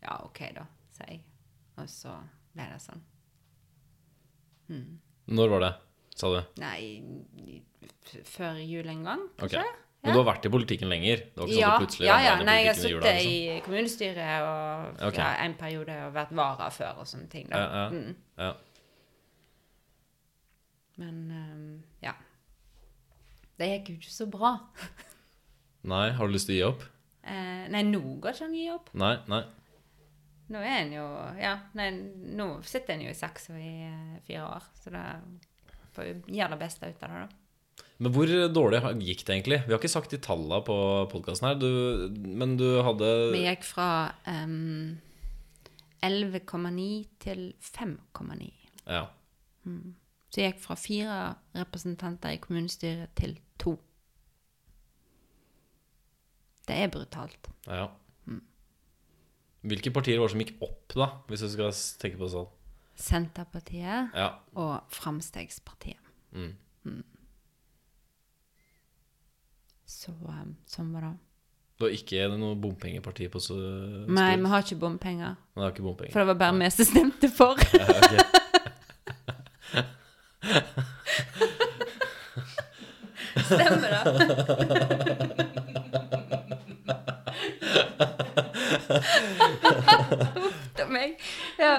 [0.00, 1.24] Ja, OK, da, sa jeg.
[1.80, 2.14] Og så
[2.54, 3.02] ble det sånn.
[4.70, 4.98] Hmm.
[5.30, 5.74] Når var det,
[6.18, 6.40] sa du?
[6.62, 7.02] Nei,
[8.30, 9.64] før jul en gang, kanskje.
[9.64, 9.86] Okay.
[10.00, 11.22] Men du har vært i politikken lenger?
[11.36, 12.34] Sånn ja, ja, ja.
[12.40, 13.64] Nei, jeg har sittet i liksom.
[13.66, 15.20] kommunestyret og okay.
[15.20, 17.50] ja, en periode og vært vara før og sånne ting.
[17.50, 17.60] Da.
[17.60, 18.14] Ja, mm.
[18.40, 18.54] ja.
[21.00, 21.66] Men um,
[22.04, 22.14] ja.
[23.60, 24.54] Det gikk jo ikke så bra.
[25.92, 26.86] nei, har du lyst til å gi opp?
[27.20, 28.88] Eh, nei, nå går ikke an å gi opp.
[29.04, 29.42] Nei, nei.
[30.50, 31.04] Nå er en jo
[31.38, 31.90] Ja, nei,
[32.40, 35.04] nå sitter en jo i seks og i uh, fire år, så da
[35.92, 37.39] får vi gjøre det beste ut av det, da.
[38.00, 39.60] Men hvor dårlig gikk det egentlig?
[39.66, 40.76] Vi har ikke sagt de tallene på
[41.12, 43.88] podkasten her, du, men du hadde Vi gikk fra
[44.24, 44.96] um,
[46.00, 46.86] 11,9
[47.20, 48.48] til 5,9.
[48.86, 49.04] Ja.
[49.68, 49.94] Mm.
[50.30, 51.18] Så jeg gikk fra fire
[51.58, 53.74] representanter i kommunestyret til to.
[56.70, 57.50] Det er brutalt.
[57.66, 57.90] Ja.
[58.24, 58.40] Mm.
[59.68, 62.50] Hvilke partier var det som gikk opp, da, hvis du skal tenke på det sånn?
[63.00, 64.32] Senterpartiet ja.
[64.56, 66.12] og Framstegspartiet.
[66.32, 66.54] Mm.
[66.86, 67.02] Mm.
[69.90, 71.16] Så um, sånn var det.
[71.80, 73.56] Du har ikke noe bompengeparti på så?
[74.12, 75.38] Nei, vi har ikke bompenger.
[75.56, 76.12] Vi har ikke bompenger.
[76.12, 77.56] For det var bare vi som stemte for.
[80.40, 80.62] Ja,
[83.50, 84.00] Stemmer det?
[90.40, 91.18] Huff a meg.
[91.58, 91.74] Ja.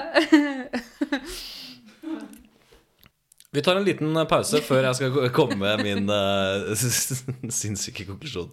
[3.54, 6.70] Vi tar en liten pause før jeg skal komme med min uh,
[7.60, 8.46] sinnssyke konklusjon.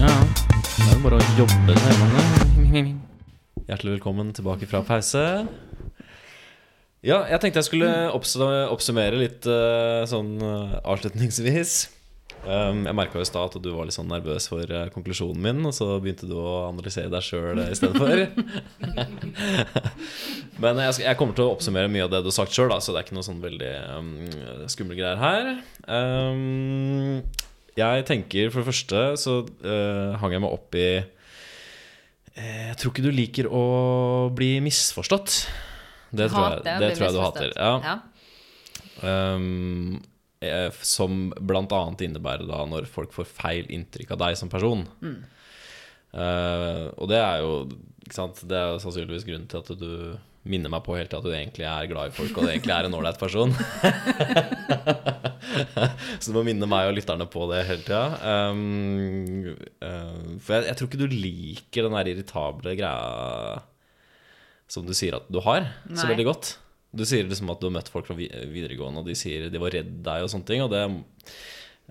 [0.00, 2.88] Ja, det er bare å jobbe seg
[3.68, 5.24] Hjertelig velkommen tilbake fra pause.
[7.04, 11.76] Ja, jeg tenkte jeg skulle oppsummere litt uh, sånn uh, avslutningsvis.
[12.44, 15.62] Um, jeg merka i stad at du var litt sånn nervøs for uh, konklusjonen min,
[15.64, 18.20] og så begynte du å analysere deg sjøl i stedet for.
[20.62, 22.92] Men jeg, jeg, kommer til å oppsummere mye av det du har sagt sjøl, så
[22.92, 24.12] det er ikke noe sånn veldig um,
[24.72, 25.50] skumle greier her.
[25.88, 27.24] Um,
[27.74, 32.92] jeg tenker for det første så uh, hang jeg meg opp i uh, Jeg tror
[32.92, 33.64] ikke du liker å
[34.36, 35.44] bli misforstått.
[36.14, 37.54] Det tror jeg, det tror jeg du hater.
[37.56, 37.78] Ja.
[37.88, 38.00] ja.
[39.02, 40.02] Um,
[40.84, 41.82] som bl.a.
[42.06, 44.84] innebærer da når folk får feil inntrykk av deg som person.
[45.04, 45.22] Mm.
[46.14, 47.54] Uh, og det er jo
[48.06, 51.64] Det er sannsynligvis grunnen til at du minner meg på helt til at du egentlig
[51.64, 53.48] er glad i folk, og du egentlig er en ålreit person.
[56.20, 58.02] så du må minne meg og lytterne på det hele tida.
[58.52, 63.64] Um, uh, for jeg, jeg, tror ikke du liker den der irritable greia
[64.68, 65.96] som du sier at du har, Nei.
[65.96, 66.58] så veldig godt.
[66.94, 69.74] Du sier liksom at du har møtt folk fra videregående, og de sier de var
[69.74, 70.62] redd deg og sånne ting.
[70.64, 70.84] Og det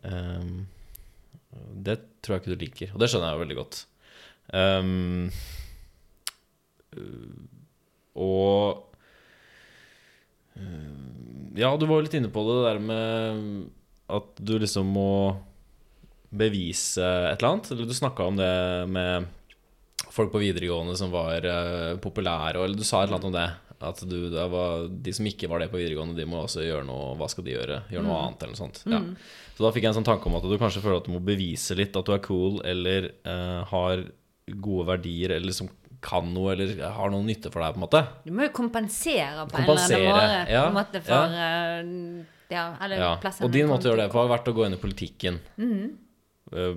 [0.07, 0.53] um,
[1.89, 2.93] Det tror jeg ikke du liker.
[2.93, 3.83] Og det skjønner jeg jo veldig godt.
[4.53, 5.29] Um,
[8.23, 8.83] og
[11.57, 13.71] Ja, du var jo litt inne på det, der med
[14.13, 15.09] at du liksom må
[16.33, 17.71] bevise et eller annet.
[17.73, 18.53] Eller du snakka om det
[18.89, 19.27] med
[20.13, 23.49] folk på videregående som var uh, populære, eller du sa et eller annet om det.
[23.83, 26.85] At du, det var, de som ikke var det på videregående, de må også gjøre
[26.87, 27.83] noe Hva skal de gjøre?
[27.91, 28.23] Gjøre noe mm.
[28.23, 28.81] annet, eller noe sånt.
[28.87, 28.99] Ja.
[29.03, 29.13] Mm.
[29.53, 31.21] Så da fikk jeg en sånn tanke om at du kanskje føler at du må
[31.23, 34.05] bevise litt at du er cool, eller uh, har
[34.53, 35.69] gode verdier, eller liksom
[36.03, 38.01] kan noe, eller har noe nytte for deg, på en måte.
[38.25, 41.83] Du må jo kompensere på kompensere, en eller annen ja, måte for ja.
[41.83, 43.11] Uh, ja, eller ja.
[43.45, 45.39] Og din måte å gjøre det på har vært å gå inn i politikken.
[45.57, 45.85] Mm.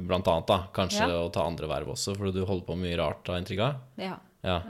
[0.07, 0.59] Blant annet, da.
[0.75, 3.65] Kanskje å ta andre verv også, fordi du holder på med mye rart, har inntrykk
[3.67, 3.83] av.
[4.01, 4.15] Ja.
[4.47, 4.61] Ja.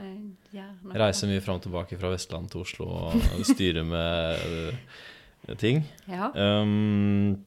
[0.97, 5.83] Reiser mye fram og tilbake fra Vestland til Oslo og styrer med uh, ting.
[6.09, 6.31] Ja.
[6.33, 7.37] Um,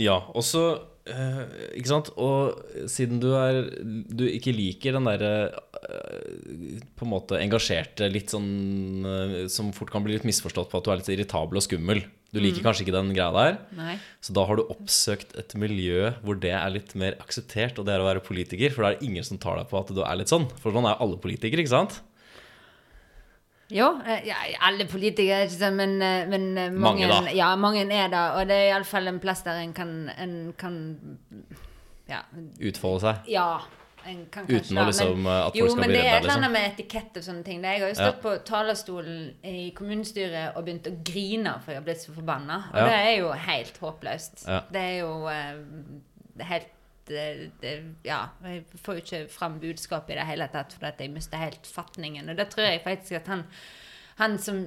[0.00, 0.64] ja, og så
[1.10, 1.42] uh,
[1.76, 2.12] Ikke sant?
[2.16, 3.66] Og siden du er
[4.08, 9.04] Du ikke liker den derre uh, på en måte engasjerte, litt sånn
[9.52, 12.04] Som fort kan bli litt misforstått på at du er litt irritabel og skummel.
[12.30, 12.66] Du liker mm.
[12.66, 13.56] kanskje ikke den greia der.
[13.74, 13.96] Nei.
[14.22, 17.96] Så da har du oppsøkt et miljø hvor det er litt mer akseptert, og det
[17.96, 18.70] er å være politiker.
[18.74, 20.46] For da er det ingen som tar deg på at du er litt sånn.
[20.62, 21.98] For sånn er alle politikere, ikke sant?
[23.70, 27.34] Jo, eh, ja, alle politikere, ikke sant, men, eh, men eh, mange, mange, da.
[27.34, 28.22] Ja, mange er det.
[28.38, 30.80] Og det er iallfall en plass der en kan, en kan
[32.10, 32.24] ja.
[32.58, 33.30] Utfolde seg?
[33.30, 33.60] Ja.
[34.00, 35.84] Uten å liksom, men, at folk jo, skal bli redde?
[35.84, 36.56] Jo, men det er et eller annet liksom.
[36.56, 37.62] med etikett og sånne ting.
[37.64, 38.22] Jeg har jo stått ja.
[38.24, 42.58] på talerstolen i kommunestyret og begynt å grine for jeg har blitt så forbanna.
[42.72, 42.88] Og ja.
[42.88, 44.44] det er jo helt håpløst.
[44.46, 44.60] Ja.
[44.72, 46.76] Det er jo uh, helt
[47.10, 47.24] det,
[47.62, 47.72] det,
[48.06, 51.66] Ja, jeg får jo ikke fram budskapet i det hele tatt fordi jeg mister helt
[51.66, 52.30] fatningen.
[52.30, 53.44] Og det tror jeg faktisk at han,
[54.20, 54.62] han som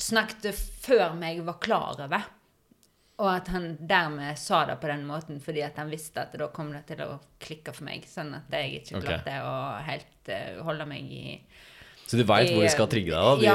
[0.00, 2.26] snakket før meg, var klar over.
[3.22, 6.48] Og at han dermed sa det på den måten fordi at han visste at da
[6.54, 8.08] kom det til å klikke for meg.
[8.10, 9.44] Sånn at jeg ikke klarte okay.
[9.46, 9.54] å
[9.86, 11.24] helt uh, holde meg i
[12.04, 13.36] så du veit hvor de skal trigge deg, da?
[13.40, 13.46] De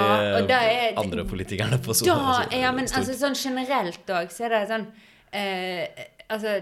[0.50, 2.48] ja, er, andre politikerne på Sola?
[2.50, 6.56] Ja, men altså, sånn generelt òg, så er det sånn uh, Altså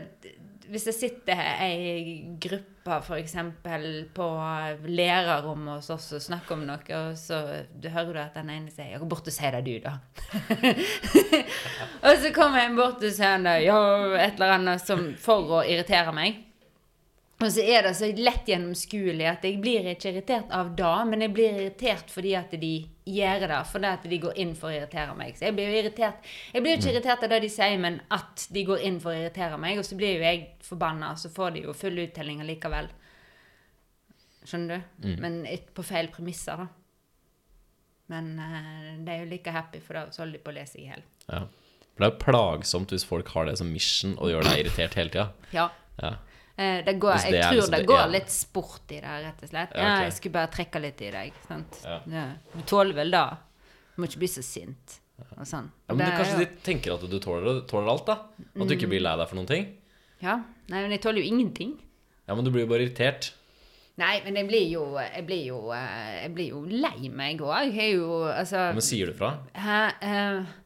[0.71, 3.35] hvis det sitter ei gruppe f.eks.
[4.15, 4.27] på
[4.87, 7.41] lærerrommet hos oss og snakker om noe, og så
[7.75, 9.97] du hører du at den ene sier 'Ja, gå bort og si det, du, da'.
[12.07, 13.79] og så kommer jeg bort og sier ja,
[14.15, 16.46] et eller annet som, for å irritere meg.
[17.37, 21.21] Og så er det så lett gjennomskuelig at jeg blir ikke irritert av det, men
[21.21, 22.71] jeg blir irritert fordi at de
[23.05, 25.35] gjør det, fordi at de går inn for å irritere meg.
[25.37, 26.95] Så jeg blir jo irritert Jeg blir jo ikke mm.
[26.95, 29.77] irritert av det de sier, men at de går inn for å irritere meg.
[29.77, 32.89] Og så blir jo jeg forbanna, så får de jo full uttelling allikevel.
[34.47, 35.05] Skjønner du?
[35.05, 35.15] Mm.
[35.21, 35.37] Men
[35.77, 36.67] på feil premisser, da.
[38.07, 40.87] Men uh, det er jo like happy, for da holder de på å lese i
[40.87, 41.05] hjel.
[41.27, 41.43] Ja.
[41.93, 44.97] For det er jo plagsomt hvis folk har det som mission og gjør deg irritert
[44.97, 45.27] hele tida.
[45.53, 45.67] Ja.
[46.01, 46.15] ja.
[46.57, 49.41] Eh, det går, det jeg tror liksom det, går går litt sport i det, rett
[49.45, 49.75] og slett.
[49.77, 50.05] Ja, okay.
[50.07, 51.41] jeg skulle bare trekke litt i deg.
[51.85, 52.23] Ja.
[52.55, 53.25] Du tåler vel det.
[53.93, 54.97] Du må ikke bli så sint.
[55.17, 55.69] Og sånn.
[55.87, 58.45] Ja, men du, kanskje de tenker at du tåler, tåler, alt, da?
[58.57, 59.67] At du ikke blir lei deg for noen ting?
[60.21, 60.39] Ja.
[60.69, 61.75] Nei, men jeg tåler jo ingenting.
[62.27, 63.31] Ja, men du blir jo bare irritert.
[63.97, 67.71] Nei, men jeg blir jo Jeg blir jo, eh, jeg blir jo lei meg òg.
[67.71, 69.31] Jeg er jo Altså Men sier du fra?
[69.57, 69.79] Hæ?
[70.03, 70.57] Uh,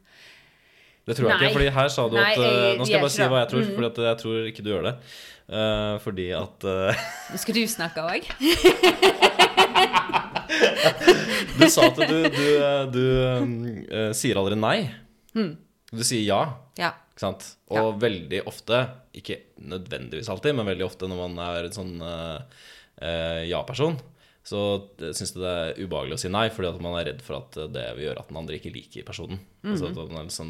[1.08, 1.46] det tror jeg nei.
[1.46, 3.50] ikke, fordi her sa du nei, at jeg, Nå skal jeg bare si hva jeg
[3.50, 3.70] tror, mm.
[3.72, 4.92] for jeg tror ikke du gjør det.
[5.52, 6.96] Uh, fordi at uh,
[7.36, 8.24] Skal du snakke òg?
[11.58, 12.46] du sa at du, du,
[12.94, 13.02] du
[13.92, 14.78] uh, sier aldri nei.
[15.92, 16.40] Du sier ja,
[16.80, 16.92] Ja.
[17.12, 17.44] ikke sant?
[17.72, 18.78] Og veldig ofte,
[19.16, 19.36] ikke
[19.68, 22.38] nødvendigvis alltid, men veldig ofte når man er en sånn eh,
[23.04, 23.98] eh, ja-person,
[24.44, 24.62] så
[25.12, 27.84] syns det er ubehagelig å si nei, fordi at man er redd for at det
[27.98, 29.38] vil gjøre at den andre ikke liker personen.
[29.68, 30.48] Altså at, man liksom,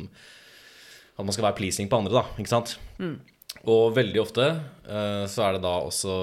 [1.19, 2.25] at man skal være pleasing på andre, da.
[2.39, 2.77] Ikke sant?
[3.69, 6.15] Og veldig ofte eh, så er det da også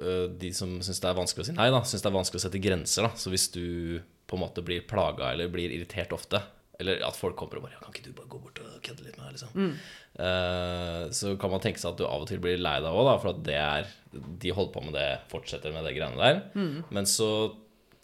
[0.00, 2.40] eh, de som syns det er vanskelig å si nei, da, syns det er vanskelig
[2.40, 3.06] å sette grenser.
[3.06, 6.40] da Så hvis du på en måte blir plaga eller blir irritert ofte,
[6.80, 9.18] eller at folk kommer og bare 'Kan ikke du bare gå bort og kødde litt
[9.18, 9.76] med meg?' liksom.
[10.18, 13.20] Eh, så kan man tenke seg at du av og til blir lei deg òg,
[13.20, 16.42] for at det er de holder på med det, fortsetter med det greiene der.
[16.90, 17.54] Men så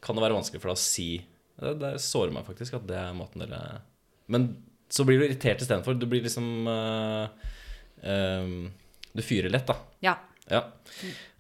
[0.03, 1.27] kan det være vanskelig for deg å si
[1.59, 3.81] Det, det sårer meg faktisk at det er måten dere
[4.29, 5.97] Men så blir du irritert istedenfor.
[5.99, 7.29] Du blir liksom eh,
[8.03, 8.71] ehm,
[9.17, 9.77] Du fyrer lett, da.
[10.05, 10.17] Ja.
[10.51, 10.65] Ja.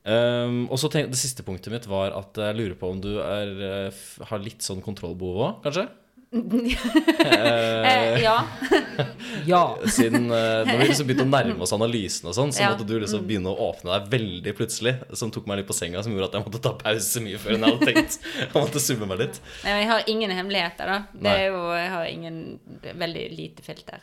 [0.06, 3.16] Um, og så tenk, Det siste punktet mitt var at jeg lurer på om du
[3.20, 3.50] er,
[3.90, 5.88] eh, har litt sånn kontrollbehov òg, kanskje?
[7.26, 8.46] Eh, ja.
[9.46, 9.78] ja.
[9.96, 12.70] Siden eh, Når vi liksom begynte å nærme oss analysen, og sånn så Ja.
[12.72, 14.94] måtte du liksom begynne å åpne deg veldig plutselig.
[15.18, 17.56] Som tok meg litt på senga, som gjorde at jeg måtte ta pause mye før
[17.56, 18.18] enn jeg hadde tenkt.
[18.40, 19.40] Jeg måtte summe meg litt.
[19.64, 20.98] Nei, men jeg har ingen hemmeligheter, da.
[21.14, 22.42] Det er jo, jeg har ingen
[22.86, 24.02] Veldig lite filter.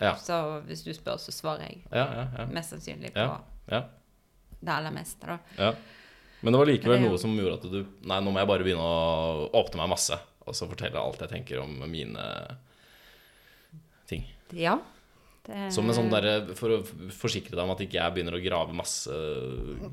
[0.00, 0.36] Ja, Så
[0.66, 2.26] hvis du spør, så svarer jeg ja, ja.
[2.38, 3.80] ja, mest sannsynlig på ja, ja,
[4.60, 5.38] det aller meste, da.
[5.58, 5.74] ja.
[6.40, 8.80] Men det var likevel noe som gjorde at du Nei, nå må jeg bare begynne
[8.84, 10.16] å åpne meg masse.
[10.48, 12.24] Og så fortelle alt jeg tenker om mine
[14.08, 14.24] ting.
[14.56, 14.78] Ja.
[15.46, 16.78] Det, Som en sånn derre For å
[17.16, 19.14] forsikre deg om at ikke jeg begynner å grave masse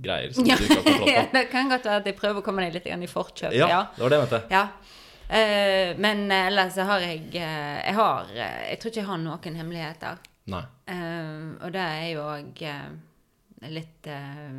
[0.04, 1.26] greier som du ikke har kontroll på.
[1.38, 3.56] det kan godt være at jeg prøver å komme deg litt i forkjøpet.
[3.60, 3.82] Ja, Ja.
[3.96, 4.42] det var det jeg mente.
[4.52, 4.64] ja.
[5.28, 9.20] Eh, men ellers så har jeg eh, Jeg har eh, Jeg tror ikke jeg har
[9.20, 10.22] noen hemmeligheter.
[10.48, 10.64] Nei.
[10.88, 12.62] Uh, og det er jo òg
[13.68, 14.54] litt eh,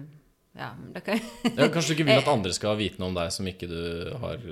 [0.58, 1.22] Ja, det kan
[1.54, 3.80] Ja, kanskje du ikke vil at andre skal vite noe om deg som ikke du
[4.20, 4.44] har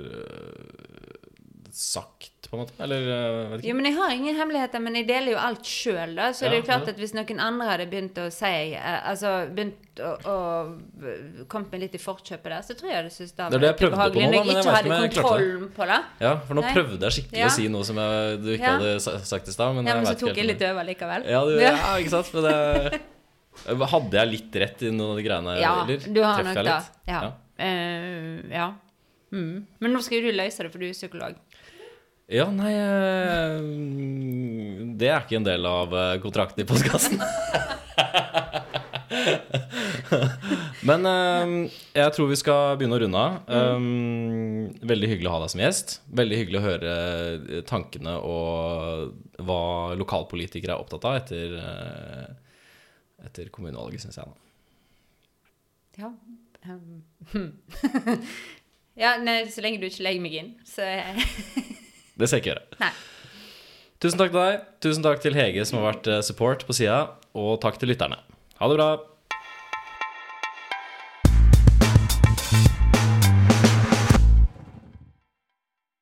[1.77, 2.73] sagt, på en måte?
[2.83, 6.31] Eller Jo, men jeg har ingen hemmeligheter, men jeg deler jo alt sjøl, da.
[6.33, 6.95] Så Ja, det er jo klart ja.
[6.95, 11.83] at hvis noen andre hadde begynt å si eh, Altså begynt å, å Kommet meg
[11.85, 14.45] litt i forkjøpet der, så tror jeg det synes det hadde vært ubehagelig når jeg
[14.47, 15.99] ikke hadde ikke om jeg klarte kontroll på det.
[16.25, 16.73] Ja, for nå Nei.
[16.77, 17.49] prøvde jeg skikkelig Ja.
[17.49, 18.77] å si noe som jeg, du ikke Ja.
[18.77, 19.75] hadde sagt i stad.
[19.75, 21.27] Men, Ja, men så tok jeg litt over likevel.
[21.29, 22.33] Ja, du, ja, ikke sant?
[22.33, 25.59] Men det, hadde jeg litt rett i noen av de greiene?
[25.61, 25.97] Ja, eller?
[26.13, 26.81] du har Treffer nok det.
[27.07, 27.21] Ja.
[27.21, 27.31] Ja.
[27.57, 28.67] Uh, ja.
[29.33, 29.65] Mm.
[29.79, 31.35] Men nå skal jo du løse det, for du er psykolog.
[32.27, 33.63] Ja, nei øh,
[34.99, 37.21] Det er ikke en del av øh, kontrakten i podkasten.
[40.89, 41.53] Men øh,
[41.95, 43.37] jeg tror vi skal begynne å runde av.
[43.47, 45.95] Um, veldig hyggelig å ha deg som gjest.
[46.21, 49.61] Veldig hyggelig å høre øh, tankene og hva
[49.99, 52.63] lokalpolitikere er opptatt av etter, øh,
[53.27, 54.37] etter kommunevalget, syns jeg.
[55.97, 56.13] Ja.
[56.67, 57.03] Um,
[59.03, 60.87] ja, nei, så lenge du ikke legger meg inn, så
[62.17, 62.81] Det skal jeg ikke gjøre.
[62.81, 62.95] Nei.
[63.97, 64.65] Tusen takk til deg.
[64.85, 66.99] Tusen takk til Hege som har vært øh, support på sida.
[67.37, 68.19] Og takk til lytterne.
[68.59, 68.89] Ha det bra.